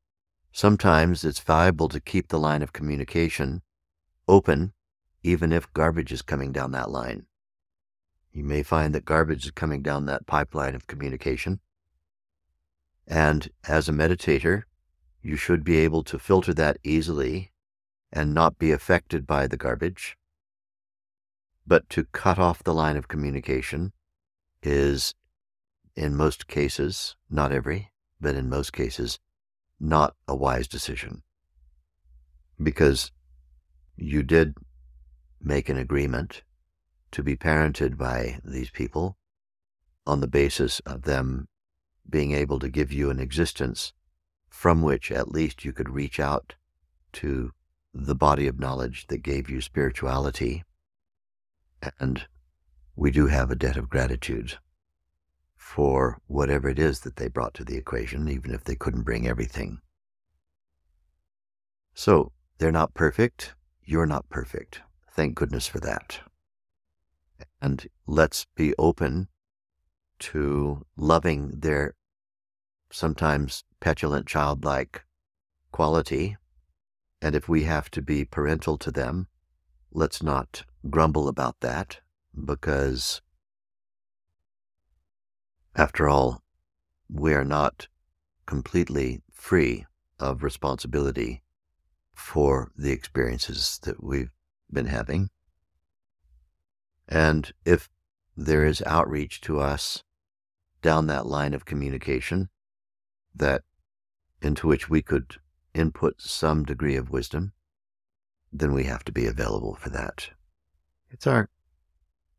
Sometimes 0.52 1.24
it's 1.24 1.40
valuable 1.40 1.90
to 1.90 2.00
keep 2.00 2.28
the 2.28 2.40
line 2.40 2.62
of 2.62 2.74
communication 2.74 3.62
open, 4.28 4.74
even 5.24 5.52
if 5.52 5.72
garbage 5.74 6.12
is 6.12 6.22
coming 6.22 6.52
down 6.52 6.72
that 6.72 6.92
line. 6.92 7.26
You 8.34 8.44
may 8.44 8.64
find 8.64 8.94
that 8.94 9.06
garbage 9.06 9.46
is 9.46 9.52
coming 9.52 9.82
down 9.82 10.06
that 10.06 10.28
pipeline 10.28 10.76
of 10.76 10.88
communication. 10.88 11.60
And 13.08 13.50
as 13.68 13.88
a 13.88 13.94
meditator, 13.94 14.64
you 15.22 15.36
should 15.36 15.64
be 15.64 15.78
able 15.78 16.04
to 16.04 16.20
filter 16.20 16.54
that 16.56 16.78
easily 16.84 17.52
and 18.12 18.34
not 18.34 18.58
be 18.58 18.72
affected 18.72 19.26
by 19.26 19.48
the 19.48 19.58
garbage 19.58 20.18
but 21.66 21.90
to 21.90 22.06
cut 22.06 22.40
off 22.40 22.64
the 22.64 22.74
line 22.74 22.98
of 22.98 23.08
communication 23.08 23.94
is, 24.62 25.14
in 25.96 26.16
most 26.16 26.48
cases, 26.48 27.16
not 27.30 27.52
every, 27.52 27.92
but 28.20 28.36
in 28.36 28.50
most 28.50 28.74
cases, 28.74 29.20
not 29.80 30.16
a 30.28 30.36
wise 30.36 30.68
decision. 30.68 31.24
Because 32.62 33.12
you 33.96 34.24
did 34.24 34.56
make 35.42 35.70
an 35.70 35.78
agreement 35.78 36.44
to 37.14 37.24
be 37.24 37.36
parented 37.36 37.98
by 37.98 38.40
these 38.44 38.70
people 38.70 39.18
on 40.06 40.20
the 40.20 40.28
basis 40.28 40.80
of 40.82 41.04
them 41.04 41.48
being 42.10 42.34
able 42.34 42.60
to 42.60 42.70
give 42.70 42.92
you 42.92 43.10
an 43.10 43.20
existence 43.20 43.94
from 44.50 44.82
which 44.82 45.12
at 45.12 45.32
least 45.32 45.64
you 45.64 45.72
could 45.72 45.90
reach 45.90 46.20
out 46.20 46.56
to 47.14 47.52
the 47.94 48.16
body 48.16 48.48
of 48.48 48.60
knowledge 48.60 49.08
that 49.08 49.24
gave 49.24 49.50
you 49.50 49.62
spirituality 49.62 50.64
and 52.00 52.26
we 52.96 53.12
do 53.12 53.28
have 53.28 53.50
a 53.50 53.56
debt 53.56 53.78
of 53.78 53.90
gratitude 53.90 54.58
for 55.56 56.20
whatever 56.28 56.70
it 56.70 56.78
is 56.78 57.00
that 57.02 57.16
they 57.16 57.28
brought 57.28 57.54
to 57.56 57.64
the 57.64 57.78
equation, 57.78 58.30
even 58.30 58.54
if 58.54 58.64
they 58.64 58.76
couldn't 58.76 59.04
bring 59.04 59.28
everything. 59.28 59.80
So 61.94 62.32
they're 62.58 62.72
not 62.72 62.94
perfect. 62.94 63.56
You're 63.84 64.06
not 64.06 64.30
perfect. 64.30 64.82
Thank 65.12 65.36
goodness 65.36 65.68
for 65.68 65.80
that. 65.80 66.20
And 67.64 67.88
let's 68.06 68.46
be 68.58 68.74
open 68.78 69.30
to 70.20 70.86
loving 70.98 71.62
their 71.62 71.96
sometimes 72.92 73.64
petulant 73.80 74.28
childlike 74.28 75.06
quality. 75.72 76.36
And 77.22 77.36
if 77.36 77.48
we 77.48 77.64
have 77.64 77.90
to 77.92 78.02
be 78.02 78.26
parental 78.26 78.78
to 78.80 78.92
them, 78.92 79.28
let's 79.94 80.22
not 80.22 80.66
grumble 80.90 81.30
about 81.30 81.62
that 81.62 82.02
because, 82.36 83.22
after 85.74 86.10
all, 86.10 86.44
we 87.10 87.34
are 87.34 87.46
not 87.46 87.88
completely 88.46 89.22
free 89.32 89.86
of 90.20 90.44
responsibility 90.44 91.44
for 92.14 92.74
the 92.76 92.92
experiences 92.92 93.80
that 93.84 94.04
we've 94.04 94.32
been 94.70 94.88
having. 94.88 95.30
And 97.14 97.54
if 97.64 97.92
there 98.36 98.66
is 98.66 98.82
outreach 98.88 99.40
to 99.42 99.60
us 99.60 100.04
down 100.82 101.06
that 101.06 101.28
line 101.28 101.54
of 101.54 101.64
communication 101.64 102.50
that 103.36 103.62
into 104.42 104.66
which 104.66 104.90
we 104.90 105.04
could 105.04 105.36
input 105.76 106.20
some 106.20 106.66
degree 106.66 106.96
of 106.96 107.12
wisdom, 107.12 107.54
then 108.52 108.74
we 108.74 108.86
have 108.86 109.04
to 109.06 109.12
be 109.12 109.28
available 109.28 109.76
for 109.76 109.92
that. 109.92 110.32
It's 111.12 111.28
our 111.28 111.50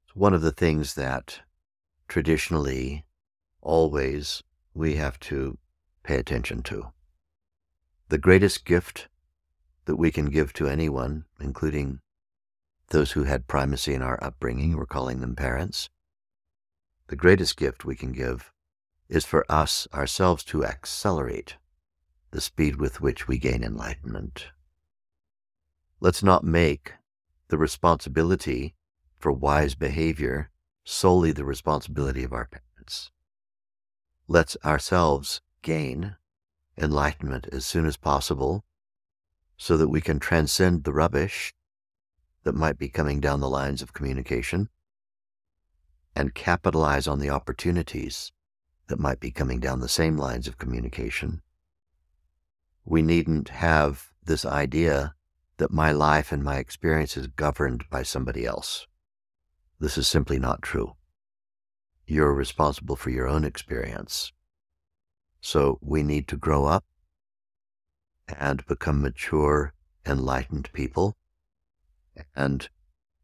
it's 0.07 0.17
one 0.17 0.35
of 0.35 0.43
the 0.43 0.51
things 0.51 0.95
that 0.95 1.43
traditionally 2.09 3.05
always 3.61 4.43
we 4.75 4.97
have 4.97 5.21
to 5.21 5.57
pay 6.03 6.17
attention 6.17 6.65
to. 6.65 6.91
The 8.09 8.19
greatest 8.19 8.65
gift 8.65 9.07
that 9.85 9.97
we 9.97 10.11
can 10.11 10.27
give 10.27 10.53
to 10.55 10.67
anyone, 10.67 11.27
including 11.39 12.01
those 12.89 13.13
who 13.13 13.25
had 13.25 13.47
primacy 13.47 13.95
in 13.95 14.03
our 14.03 14.23
upbringing, 14.23 14.77
we're 14.77 14.87
calling 14.87 15.21
them 15.21 15.35
parents. 15.35 15.89
The 17.09 17.17
greatest 17.17 17.57
gift 17.57 17.85
we 17.85 17.97
can 17.97 18.13
give 18.13 18.53
is 19.09 19.25
for 19.25 19.45
us 19.49 19.87
ourselves 19.93 20.45
to 20.45 20.65
accelerate 20.65 21.57
the 22.31 22.41
speed 22.41 22.77
with 22.77 23.01
which 23.01 23.29
we 23.29 23.39
gain 23.39 23.63
enlightenment. 23.63 24.49
Let's 26.01 26.23
not 26.23 26.45
make 26.45 26.95
the 27.49 27.59
responsibility 27.59 28.75
for 29.19 29.33
wise 29.33 29.75
behavior 29.75 30.51
solely 30.85 31.33
the 31.33 31.45
responsibility 31.45 32.25
of 32.25 32.33
our 32.33 32.47
parents. 32.47 33.11
Let's 34.27 34.57
ourselves 34.65 35.41
gain 35.63 36.17
enlightenment 36.77 37.49
as 37.53 37.65
soon 37.65 37.87
as 37.87 37.97
possible 37.97 38.65
so 39.57 39.77
that 39.77 39.89
we 39.89 40.01
can 40.01 40.19
transcend 40.19 40.85
the 40.85 40.93
rubbish 40.93 41.55
that 42.45 42.55
might 42.55 42.79
be 42.79 42.89
coming 42.89 43.21
down 43.21 43.41
the 43.41 43.49
lines 43.49 43.83
of 43.83 43.93
communication 43.93 44.69
and 46.15 46.35
capitalize 46.35 47.09
on 47.09 47.19
the 47.19 47.31
opportunities 47.31 48.33
that 48.87 49.01
might 49.01 49.19
be 49.19 49.31
coming 49.31 49.59
down 49.59 49.81
the 49.81 49.89
same 49.89 50.17
lines 50.17 50.47
of 50.47 50.59
communication. 50.59 51.41
We 52.85 53.03
needn't 53.03 53.49
have 53.49 54.11
this 54.23 54.45
idea 54.45 55.15
that 55.57 55.73
my 55.73 55.93
life 55.93 56.33
and 56.33 56.45
my 56.45 56.57
experience 56.57 57.17
is 57.17 57.27
governed 57.29 57.85
by 57.91 58.03
somebody 58.03 58.45
else. 58.45 58.87
This 59.81 59.97
is 59.97 60.07
simply 60.07 60.39
not 60.39 60.63
true. 60.63 60.95
You're 62.07 62.35
responsible 62.35 62.97
for 62.97 63.11
your 63.11 63.27
own 63.27 63.45
experience. 63.45 64.33
So 65.41 65.79
we 65.81 66.03
need 66.03 66.29
to 66.29 66.37
grow 66.37 66.67
up 66.67 66.85
and 68.29 68.67
become 68.67 69.03
mature, 69.03 69.73
enlightened 70.07 70.71
people 70.73 71.17
and 72.35 72.69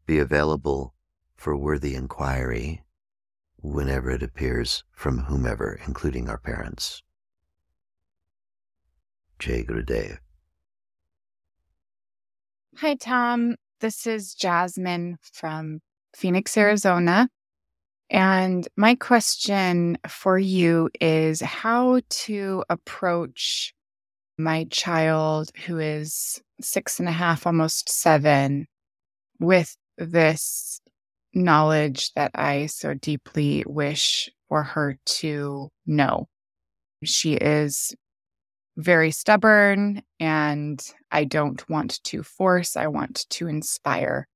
be 0.05 0.19
available 0.19 0.93
for 1.35 1.55
worthy 1.55 1.95
inquiry 1.95 2.83
whenever 3.57 4.11
it 4.11 4.23
appears 4.23 4.83
from 4.91 5.19
whomever, 5.19 5.79
including 5.85 6.29
our 6.29 6.37
parents. 6.37 7.01
Jai 9.39 9.63
Gurudev. 9.63 10.17
Hi, 12.77 12.95
Thom. 12.95 13.55
This 13.79 14.05
is 14.05 14.33
Jasmine 14.33 15.17
from 15.21 15.81
Phoenix, 16.15 16.55
Arizona. 16.57 17.29
And 18.09 18.67
my 18.75 18.95
question 18.95 19.97
for 20.07 20.37
you 20.37 20.89
is 20.99 21.41
how 21.41 22.01
to 22.09 22.63
approach 22.69 23.73
my 24.37 24.65
child 24.65 25.49
who 25.65 25.79
is 25.79 26.41
six 26.59 26.99
and 26.99 27.07
a 27.07 27.13
half, 27.13 27.47
almost 27.47 27.89
seven, 27.89 28.67
with 29.41 29.75
this 29.97 30.79
knowledge 31.33 32.13
that 32.13 32.31
I 32.35 32.67
so 32.67 32.93
deeply 32.93 33.63
wish 33.67 34.29
for 34.47 34.63
her 34.63 34.97
to 35.05 35.69
know. 35.85 36.27
She 37.03 37.33
is 37.33 37.95
very 38.77 39.11
stubborn 39.11 40.01
and 40.19 40.81
I 41.11 41.25
don't 41.25 41.67
want 41.69 42.03
to 42.05 42.23
force, 42.23 42.77
I 42.77 42.87
want 42.87 43.25
to 43.31 43.47
inspire. 43.47 44.27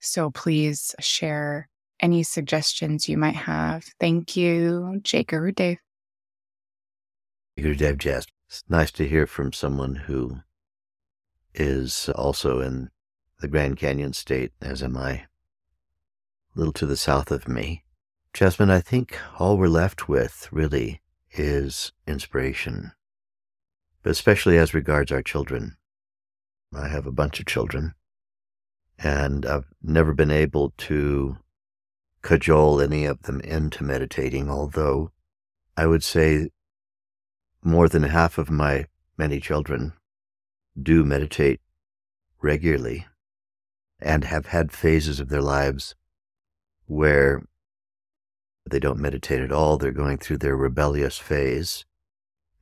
So 0.00 0.30
please 0.30 0.94
share 1.00 1.68
any 2.00 2.22
suggestions 2.22 3.08
you 3.08 3.18
might 3.18 3.36
have. 3.36 3.84
Thank 3.98 4.36
you, 4.36 5.00
Jai 5.02 5.24
Gurudev. 5.24 5.78
Gurudev 7.58 7.98
Jazz. 7.98 8.26
It's 8.48 8.62
nice 8.68 8.92
to 8.92 9.08
hear 9.08 9.26
from 9.26 9.52
someone 9.52 9.94
who 9.94 10.40
is 11.54 12.10
also 12.14 12.60
in 12.60 12.90
the 13.40 13.48
Grand 13.48 13.76
Canyon 13.76 14.14
State, 14.14 14.52
as 14.62 14.82
am 14.82 14.96
I, 14.96 15.10
a 15.10 15.26
little 16.54 16.72
to 16.72 16.86
the 16.86 16.96
south 16.96 17.30
of 17.30 17.48
me. 17.48 17.84
Jasmine, 18.32 18.70
I 18.70 18.80
think 18.80 19.18
all 19.38 19.58
we're 19.58 19.68
left 19.68 20.08
with 20.08 20.48
really 20.50 21.02
is 21.32 21.92
inspiration, 22.06 22.92
but 24.02 24.10
especially 24.10 24.56
as 24.56 24.72
regards 24.72 25.12
our 25.12 25.22
children. 25.22 25.76
I 26.74 26.88
have 26.88 27.06
a 27.06 27.12
bunch 27.12 27.38
of 27.38 27.46
children, 27.46 27.94
and 28.98 29.44
I've 29.44 29.66
never 29.82 30.14
been 30.14 30.30
able 30.30 30.72
to 30.78 31.36
cajole 32.22 32.80
any 32.80 33.04
of 33.04 33.22
them 33.22 33.40
into 33.42 33.84
meditating, 33.84 34.50
although 34.50 35.12
I 35.76 35.86
would 35.86 36.02
say 36.02 36.48
more 37.62 37.88
than 37.88 38.04
half 38.04 38.38
of 38.38 38.50
my 38.50 38.86
many 39.18 39.40
children 39.40 39.92
do 40.82 41.04
meditate 41.04 41.60
regularly 42.40 43.06
and 44.00 44.24
have 44.24 44.46
had 44.46 44.72
phases 44.72 45.20
of 45.20 45.28
their 45.28 45.42
lives 45.42 45.94
where 46.86 47.42
they 48.68 48.78
don't 48.78 48.98
meditate 48.98 49.40
at 49.40 49.52
all. 49.52 49.76
They're 49.76 49.92
going 49.92 50.18
through 50.18 50.38
their 50.38 50.56
rebellious 50.56 51.18
phase. 51.18 51.84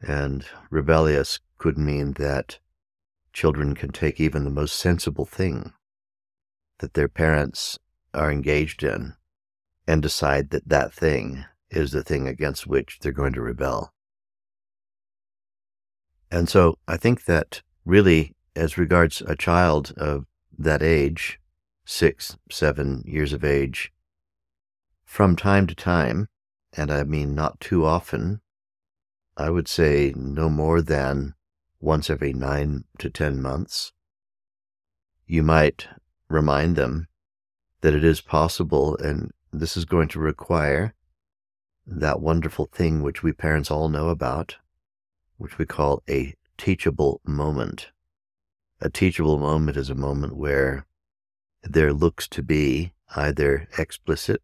And 0.01 0.45
rebellious 0.71 1.41
could 1.59 1.79
mean 1.79 2.13
that 2.15 2.59
children 3.33 3.75
can 3.75 3.91
take 3.91 4.21
even 4.21 4.45
the 4.45 4.51
most 4.51 4.77
sensible 4.79 5.25
thing 5.25 5.73
that 6.79 6.95
their 6.95 7.09
parents 7.09 7.79
are 8.13 8.31
engaged 8.31 8.83
in 8.83 9.15
and 9.87 10.03
decide 10.03 10.51
that 10.51 10.69
that 10.69 10.93
thing 10.93 11.45
is 11.71 11.93
the 11.93 12.05
thing 12.05 12.29
against 12.29 12.67
which 12.67 12.99
they're 13.01 13.13
going 13.13 13.33
to 13.33 13.41
rebel. 13.41 13.93
And 16.31 16.49
so 16.49 16.79
I 16.87 16.97
think 16.97 17.25
that 17.25 17.63
really, 17.85 18.35
as 18.57 18.79
regards 18.79 19.23
a 19.23 19.37
child 19.37 19.93
of 19.97 20.27
that 20.59 20.83
age, 20.83 21.41
six, 21.85 22.37
seven 22.51 23.03
years 23.07 23.33
of 23.33 23.45
age, 23.45 23.93
from 25.05 25.37
time 25.37 25.67
to 25.67 25.75
time, 25.75 26.29
and 26.73 26.91
I 26.91 27.05
mean 27.05 27.35
not 27.35 27.61
too 27.61 27.85
often, 27.85 28.41
I 29.37 29.51
would 29.51 29.69
say 29.69 30.13
no 30.17 30.49
more 30.49 30.83
than 30.83 31.35
once 31.81 32.09
every 32.09 32.33
nine 32.33 32.85
to 32.99 33.11
ten 33.11 33.43
months, 33.43 33.93
you 35.27 35.43
might 35.43 35.89
remind 36.29 36.77
them 36.77 37.09
that 37.81 37.95
it 37.95 38.05
is 38.05 38.21
possible, 38.21 38.97
and 38.97 39.31
this 39.53 39.77
is 39.77 39.85
going 39.85 40.09
to 40.09 40.19
require 40.19 40.95
that 41.87 42.21
wonderful 42.21 42.69
thing 42.73 43.03
which 43.03 43.23
we 43.23 43.33
parents 43.33 43.71
all 43.71 43.89
know 43.89 44.09
about, 44.09 44.57
which 45.37 45.59
we 45.59 45.67
call 45.67 46.03
a 46.09 46.35
teachable 46.57 47.21
moment. 47.25 47.91
A 48.85 48.91
teachable 48.91 49.39
moment 49.39 49.79
is 49.79 49.89
a 49.89 49.95
moment 49.95 50.37
where 50.37 50.85
there 51.63 51.95
looks 51.95 52.29
to 52.29 52.43
be 52.43 52.93
either 53.17 53.67
explicit 53.79 54.43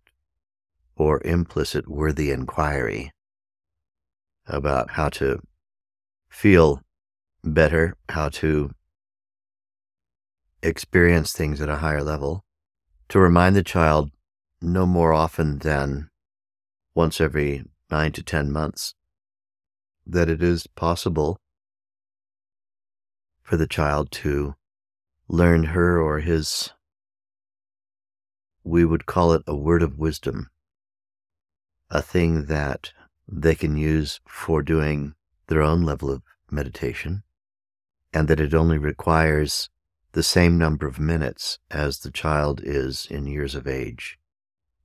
or 0.96 1.20
implicit 1.26 1.86
worthy 1.86 2.30
inquiry 2.30 3.12
about 4.46 4.92
how 4.92 5.10
to 5.10 5.42
feel 6.30 6.80
better, 7.44 7.98
how 8.08 8.30
to 8.30 8.70
experience 10.62 11.32
things 11.32 11.60
at 11.60 11.68
a 11.68 11.76
higher 11.76 12.02
level, 12.02 12.42
to 13.10 13.18
remind 13.18 13.54
the 13.54 13.62
child 13.62 14.10
no 14.62 14.86
more 14.86 15.12
often 15.12 15.58
than 15.58 16.08
once 16.94 17.20
every 17.20 17.66
nine 17.90 18.12
to 18.12 18.22
10 18.22 18.50
months 18.50 18.94
that 20.06 20.30
it 20.30 20.42
is 20.42 20.66
possible 20.66 21.38
for 23.50 23.56
the 23.56 23.66
child 23.66 24.12
to 24.12 24.54
learn 25.26 25.64
her 25.64 26.00
or 26.00 26.20
his, 26.20 26.70
we 28.62 28.84
would 28.84 29.06
call 29.06 29.32
it 29.32 29.42
a 29.44 29.56
word 29.56 29.82
of 29.82 29.98
wisdom, 29.98 30.48
a 31.90 32.00
thing 32.00 32.44
that 32.44 32.92
they 33.26 33.56
can 33.56 33.76
use 33.76 34.20
for 34.24 34.62
doing 34.62 35.14
their 35.48 35.62
own 35.62 35.82
level 35.82 36.12
of 36.12 36.22
meditation, 36.48 37.24
and 38.12 38.28
that 38.28 38.38
it 38.38 38.54
only 38.54 38.78
requires 38.78 39.68
the 40.12 40.22
same 40.22 40.56
number 40.56 40.86
of 40.86 41.00
minutes 41.00 41.58
as 41.72 41.98
the 41.98 42.10
child 42.12 42.60
is 42.62 43.08
in 43.10 43.26
years 43.26 43.56
of 43.56 43.66
age. 43.66 44.16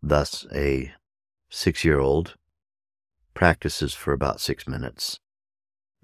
Thus, 0.01 0.43
a 0.51 0.91
six 1.51 1.86
year 1.86 1.99
old 1.99 2.34
practices 3.36 3.93
for 3.93 4.12
about 4.12 4.41
six 4.41 4.67
minutes, 4.67 5.19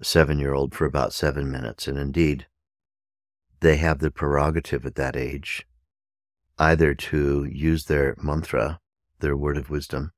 a 0.00 0.04
seven 0.04 0.38
year 0.38 0.54
old 0.54 0.76
for 0.76 0.84
about 0.84 1.12
seven 1.12 1.50
minutes, 1.50 1.88
and 1.88 1.98
indeed, 1.98 2.46
they 3.62 3.76
have 3.76 4.00
the 4.00 4.10
prerogative 4.10 4.84
at 4.84 4.96
that 4.96 5.16
age 5.16 5.64
either 6.58 6.94
to 6.94 7.44
use 7.44 7.86
their 7.86 8.14
mantra, 8.22 8.78
their 9.20 9.36
word 9.36 9.56
of 9.56 9.70
wisdom, 9.70 10.12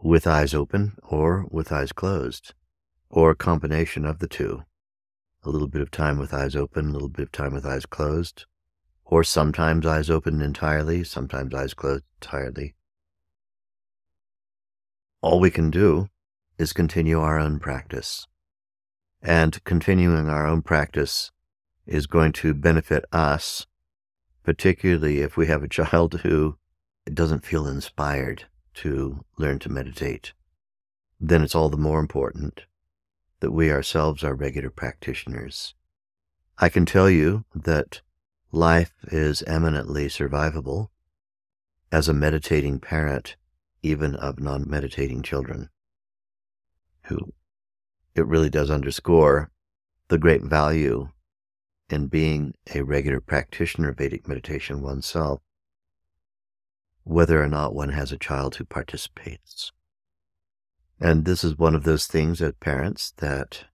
with 0.00 0.26
eyes 0.26 0.54
open 0.54 0.96
or 1.02 1.44
with 1.50 1.70
eyes 1.70 1.92
closed, 1.92 2.54
or 3.10 3.30
a 3.30 3.36
combination 3.36 4.04
of 4.04 4.18
the 4.18 4.26
two. 4.26 4.62
A 5.44 5.50
little 5.50 5.68
bit 5.68 5.82
of 5.82 5.90
time 5.90 6.18
with 6.18 6.32
eyes 6.32 6.56
open, 6.56 6.88
a 6.88 6.92
little 6.92 7.08
bit 7.08 7.22
of 7.22 7.32
time 7.32 7.52
with 7.52 7.66
eyes 7.66 7.84
closed, 7.84 8.46
or 9.04 9.22
sometimes 9.22 9.86
eyes 9.86 10.08
open 10.08 10.40
entirely, 10.40 11.04
sometimes 11.04 11.52
eyes 11.54 11.74
closed 11.74 12.04
entirely. 12.20 12.74
All 15.20 15.38
we 15.38 15.50
can 15.50 15.70
do 15.70 16.08
is 16.58 16.72
continue 16.72 17.20
our 17.20 17.38
own 17.38 17.58
practice. 17.58 18.26
And 19.20 19.62
continuing 19.64 20.28
our 20.28 20.46
own 20.46 20.62
practice 20.62 21.30
is 21.88 22.06
going 22.06 22.32
to 22.32 22.54
benefit 22.54 23.04
us, 23.10 23.66
particularly 24.44 25.20
if 25.20 25.36
we 25.36 25.46
have 25.46 25.62
a 25.62 25.68
child 25.68 26.20
who 26.20 26.56
doesn't 27.12 27.44
feel 27.44 27.66
inspired 27.66 28.44
to 28.74 29.24
learn 29.38 29.58
to 29.58 29.68
meditate. 29.68 30.34
Then 31.18 31.42
it's 31.42 31.54
all 31.54 31.68
the 31.68 31.76
more 31.76 31.98
important 31.98 32.62
that 33.40 33.50
we 33.50 33.72
ourselves 33.72 34.22
are 34.22 34.34
regular 34.34 34.70
practitioners. 34.70 35.74
I 36.58 36.68
can 36.68 36.86
tell 36.86 37.08
you 37.08 37.44
that 37.54 38.02
life 38.52 38.92
is 39.04 39.42
eminently 39.44 40.06
survivable 40.06 40.88
as 41.90 42.08
a 42.08 42.14
meditating 42.14 42.80
parent, 42.80 43.36
even 43.82 44.14
of 44.14 44.38
non 44.38 44.68
meditating 44.68 45.22
children, 45.22 45.70
who 47.04 47.32
it 48.14 48.26
really 48.26 48.50
does 48.50 48.70
underscore 48.70 49.50
the 50.08 50.18
great 50.18 50.42
value 50.42 51.08
in 51.90 52.06
being 52.06 52.54
a 52.74 52.82
regular 52.82 53.20
practitioner 53.20 53.90
of 53.90 53.98
Vedic 53.98 54.28
meditation 54.28 54.82
oneself, 54.82 55.40
whether 57.04 57.42
or 57.42 57.48
not 57.48 57.74
one 57.74 57.90
has 57.90 58.12
a 58.12 58.18
child 58.18 58.56
who 58.56 58.64
participates. 58.64 59.72
And 61.00 61.24
this 61.24 61.44
is 61.44 61.56
one 61.56 61.74
of 61.74 61.84
those 61.84 62.06
things 62.06 62.42
as 62.42 62.52
parents 62.60 63.12
that 63.18 63.64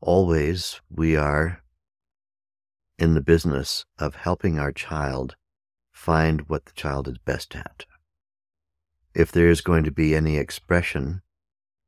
always 0.00 0.80
we 0.90 1.14
are 1.14 1.62
in 2.98 3.14
the 3.14 3.20
business 3.20 3.84
of 3.98 4.16
helping 4.16 4.58
our 4.58 4.72
child 4.72 5.36
find 5.92 6.48
what 6.48 6.64
the 6.64 6.72
child 6.72 7.08
is 7.08 7.18
best 7.18 7.54
at. 7.54 7.84
If 9.14 9.30
there 9.30 9.48
is 9.48 9.60
going 9.60 9.84
to 9.84 9.90
be 9.90 10.14
any 10.14 10.36
expression 10.36 11.22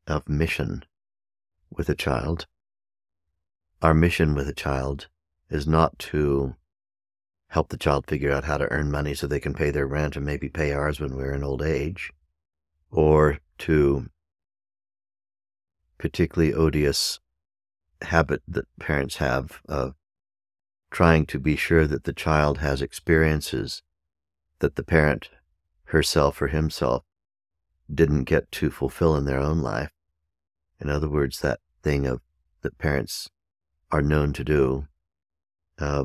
of 0.07 0.29
mission 0.29 0.85
with 1.71 1.89
a 1.89 1.95
child, 1.95 2.47
our 3.81 3.95
mission 3.95 4.35
with 4.35 4.49
a 4.49 4.55
child 4.55 5.09
is 5.53 5.67
not 5.67 5.99
to 5.99 6.57
help 7.49 7.69
the 7.69 7.77
child 7.77 8.07
figure 8.07 8.33
out 8.33 8.45
how 8.45 8.57
to 8.57 8.71
earn 8.73 8.91
money 8.91 9.13
so 9.13 9.27
they 9.27 9.39
can 9.39 9.53
pay 9.53 9.71
their 9.71 9.87
rent 9.87 10.17
and 10.17 10.25
maybe 10.25 10.49
pay 10.49 10.73
ours 10.73 10.99
when 10.99 11.15
we're 11.15 11.35
in 11.35 11.45
old 11.45 11.63
age, 11.63 12.11
or 12.91 13.39
to 13.59 14.09
particularly 15.99 16.55
odious 16.55 17.21
habit 18.01 18.43
that 18.49 18.65
parents 18.81 19.17
have 19.17 19.61
of 19.69 19.95
trying 20.91 21.27
to 21.27 21.39
be 21.39 21.55
sure 21.55 21.87
that 21.87 22.05
the 22.05 22.13
child 22.13 22.59
has 22.59 22.81
experiences 22.81 23.83
that 24.61 24.77
the 24.77 24.83
parent 24.83 25.29
herself 25.85 26.41
or 26.41 26.49
himself 26.49 27.05
didn't 27.93 28.25
get 28.25 28.51
to 28.51 28.71
fulfill 28.71 29.15
in 29.17 29.27
their 29.27 29.39
own 29.39 29.61
life. 29.61 29.91
In 30.81 30.89
other 30.89 31.09
words, 31.09 31.41
that 31.41 31.61
thing 31.83 32.07
of 32.07 32.23
that 32.63 32.79
parents 32.79 33.29
are 33.91 34.03
known 34.03 34.33
to 34.33 34.43
do, 34.43 34.87
uh, 35.83 36.05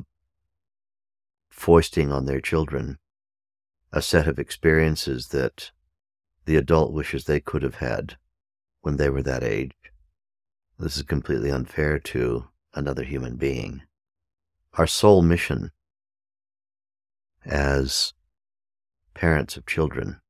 foisting 1.50 2.12
on 2.12 2.26
their 2.26 2.42
children 2.42 2.98
a 3.92 4.02
set 4.02 4.28
of 4.28 4.40
experiences 4.40 5.28
that 5.30 5.72
the 6.46 6.56
adult 6.56 6.92
wishes 6.92 7.26
they 7.26 7.40
could 7.40 7.62
have 7.62 7.76
had 7.76 8.18
when 8.82 8.98
they 8.98 9.10
were 9.10 9.22
that 9.22 9.44
age. 9.44 9.76
This 10.80 10.98
is 10.98 11.04
completely 11.04 11.52
unfair 11.52 12.00
to 12.00 12.48
another 12.74 13.04
human 13.04 13.36
being. 13.36 13.84
Our 14.74 14.88
sole 14.88 15.22
mission 15.22 15.72
as 17.46 18.14
parents 19.14 19.58
of 19.58 19.66
children 19.66 20.22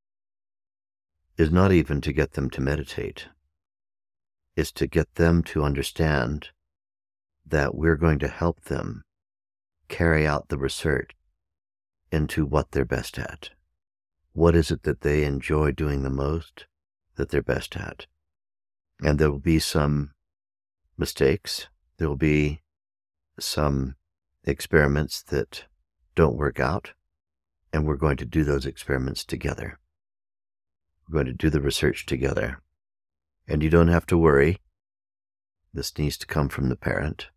is 1.37 1.51
not 1.51 1.71
even 1.71 2.01
to 2.01 2.13
get 2.13 2.33
them 2.33 2.49
to 2.51 2.61
meditate, 2.61 3.27
is 4.55 4.71
to 4.73 4.87
get 4.87 5.15
them 5.15 5.43
to 5.43 5.63
understand 5.63 6.49
that 7.45 7.75
we're 7.75 7.95
going 7.95 8.19
to 8.19 8.27
help 8.27 8.61
them 8.65 9.03
carry 9.87 10.25
out 10.25 10.49
the 10.49 10.57
research 10.57 11.11
into 12.11 12.45
what 12.45 12.71
they're 12.71 12.85
best 12.85 13.17
at. 13.19 13.49
What 14.33 14.55
is 14.55 14.71
it 14.71 14.83
that 14.83 15.01
they 15.01 15.23
enjoy 15.23 15.71
doing 15.71 16.03
the 16.03 16.09
most 16.09 16.65
that 17.15 17.29
they're 17.29 17.41
best 17.41 17.75
at? 17.75 18.05
And 19.01 19.19
there 19.19 19.31
will 19.31 19.39
be 19.39 19.59
some 19.59 20.11
mistakes. 20.97 21.67
There 21.97 22.07
will 22.07 22.15
be 22.15 22.61
some 23.39 23.95
experiments 24.43 25.21
that 25.23 25.65
don't 26.15 26.37
work 26.37 26.59
out, 26.59 26.93
and 27.71 27.85
we're 27.85 27.95
going 27.95 28.17
to 28.17 28.25
do 28.25 28.43
those 28.43 28.65
experiments 28.65 29.23
together. 29.23 29.79
We're 31.07 31.23
going 31.23 31.27
to 31.27 31.33
do 31.33 31.49
the 31.49 31.61
research 31.61 32.05
together. 32.05 32.61
And 33.47 33.63
you 33.63 33.69
don't 33.69 33.87
have 33.87 34.05
to 34.07 34.17
worry. 34.17 34.59
This 35.73 35.97
needs 35.97 36.17
to 36.17 36.27
come 36.27 36.49
from 36.49 36.69
the 36.69 36.75
parent 36.75 37.27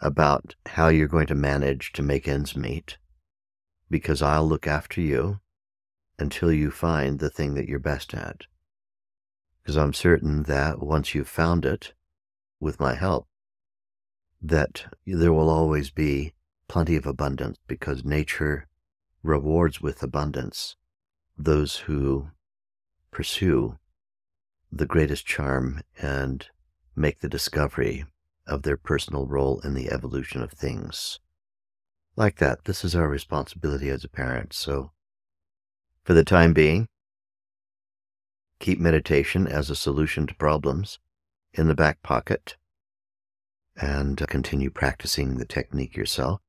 about 0.00 0.54
how 0.66 0.88
you're 0.88 1.08
going 1.08 1.26
to 1.26 1.34
manage 1.34 1.92
to 1.92 2.02
make 2.02 2.26
ends 2.26 2.56
meet, 2.56 2.96
because 3.90 4.22
I'll 4.22 4.46
look 4.46 4.66
after 4.66 5.00
you 5.00 5.40
until 6.18 6.52
you 6.52 6.70
find 6.70 7.18
the 7.18 7.30
thing 7.30 7.54
that 7.54 7.68
you're 7.68 7.78
best 7.78 8.14
at. 8.14 8.42
Because 9.62 9.76
I'm 9.76 9.92
certain 9.92 10.44
that 10.44 10.80
once 10.80 11.14
you've 11.14 11.28
found 11.28 11.64
it, 11.64 11.92
with 12.60 12.78
my 12.78 12.94
help, 12.94 13.26
that 14.42 14.84
there 15.06 15.32
will 15.32 15.48
always 15.48 15.90
be 15.90 16.34
plenty 16.68 16.94
of 16.94 17.06
abundance 17.06 17.58
because 17.66 18.04
nature 18.04 18.68
rewards 19.22 19.80
with 19.80 20.02
abundance 20.02 20.76
those 21.36 21.76
who 21.78 22.28
pursue 23.10 23.78
the 24.70 24.86
greatest 24.86 25.26
charm 25.26 25.80
and 26.00 26.48
make 26.94 27.20
the 27.20 27.28
discovery 27.28 28.04
of 28.50 28.62
their 28.62 28.76
personal 28.76 29.26
role 29.26 29.60
in 29.60 29.74
the 29.74 29.90
evolution 29.90 30.42
of 30.42 30.52
things. 30.52 31.20
Like 32.16 32.36
that, 32.36 32.64
this 32.64 32.84
is 32.84 32.94
our 32.94 33.08
responsibility 33.08 33.88
as 33.88 34.04
a 34.04 34.08
parent. 34.08 34.52
So, 34.52 34.90
for 36.02 36.12
the 36.12 36.24
time 36.24 36.52
being, 36.52 36.86
keep 38.58 38.78
meditation 38.78 39.46
as 39.46 39.70
a 39.70 39.76
solution 39.76 40.26
to 40.26 40.34
problems 40.34 40.98
in 41.54 41.68
the 41.68 41.74
back 41.74 42.02
pocket 42.02 42.56
and 43.80 44.18
continue 44.28 44.70
practicing 44.70 45.38
the 45.38 45.46
technique 45.46 45.96
yourself. 45.96 46.40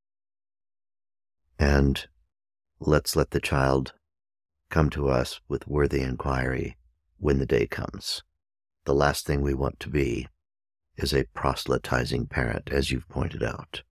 And 1.58 2.08
let's 2.80 3.16
let 3.16 3.32
the 3.32 3.40
child 3.40 3.94
come 4.70 4.90
to 4.90 5.10
us 5.10 5.40
with 5.48 5.68
worthy 5.68 6.02
inquiry 6.02 6.78
when 7.20 7.40
the 7.40 7.46
day 7.46 7.68
comes. 7.68 8.24
The 8.86 8.96
last 8.96 9.28
thing 9.28 9.42
we 9.42 9.54
want 9.54 9.80
to 9.82 9.90
be 9.90 10.28
is 11.02 11.14
a 11.14 11.26
proselytizing 11.34 12.28
parent, 12.28 12.70
as 12.72 12.92
you've 12.92 13.10
pointed 13.10 13.44
out. 13.44 13.84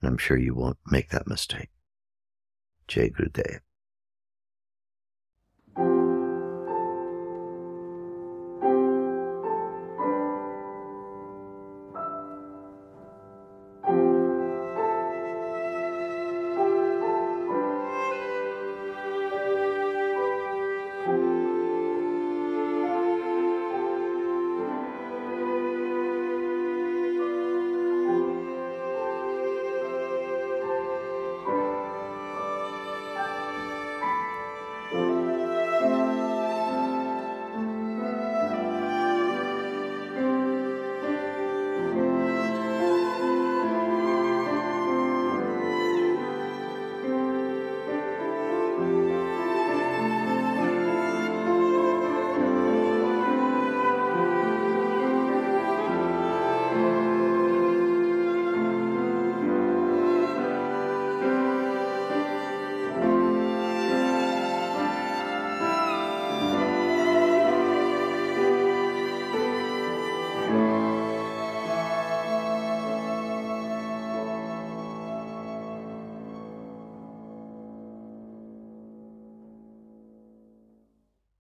And 0.00 0.08
I'm 0.08 0.18
sure 0.18 0.36
you 0.36 0.54
won't 0.54 0.78
make 0.86 1.10
that 1.10 1.26
mistake. 1.26 1.70
Jai 2.86 3.08
Gurudev. 3.08 3.60